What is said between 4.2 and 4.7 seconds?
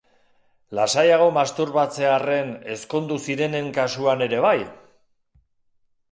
ere bai?